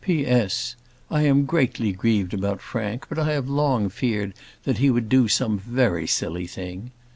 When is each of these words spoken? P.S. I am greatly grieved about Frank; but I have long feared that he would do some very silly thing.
P.S. 0.03 0.75
I 1.11 1.21
am 1.27 1.45
greatly 1.45 1.91
grieved 1.91 2.33
about 2.33 2.59
Frank; 2.59 3.05
but 3.07 3.19
I 3.19 3.33
have 3.33 3.47
long 3.47 3.87
feared 3.87 4.33
that 4.63 4.79
he 4.79 4.89
would 4.89 5.09
do 5.09 5.27
some 5.27 5.59
very 5.59 6.07
silly 6.07 6.47
thing. 6.47 6.89